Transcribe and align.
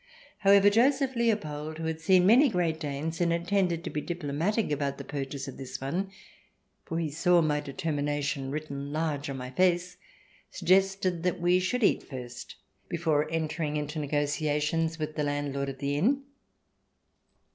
i88 0.01 0.03
THE 0.03 0.09
DESIRABLE 0.09 0.49
ALIEN 0.49 0.61
[ch. 0.61 0.61
xiv 0.61 0.61
However, 0.63 0.69
Joseph 0.71 1.15
Leopold, 1.55 1.77
who 1.77 1.85
had 1.85 2.01
seen 2.01 2.25
many 2.25 2.49
Great 2.49 2.79
Danes 2.79 3.21
and 3.21 3.31
intended 3.31 3.83
to 3.83 3.89
be 3.91 4.01
diplomatic 4.01 4.71
about 4.71 4.97
the 4.97 5.03
purchase 5.03 5.47
of 5.47 5.57
this 5.57 5.79
one— 5.79 6.09
for 6.85 6.97
he 6.97 7.11
saw 7.11 7.39
my 7.43 7.61
determina 7.61 8.23
tion 8.23 8.49
written 8.49 8.91
large 8.91 9.29
on 9.29 9.37
my 9.37 9.51
face— 9.51 9.97
suggested 10.49 11.21
that 11.21 11.39
we 11.39 11.59
should 11.59 11.83
eat 11.83 12.01
first 12.01 12.55
before 12.89 13.29
entering 13.29 13.77
into 13.77 13.99
negotiations 13.99 14.97
with 14.97 15.15
the 15.15 15.23
landlord 15.23 15.69
of 15.69 15.77
the 15.77 15.95
inn. 15.95 16.23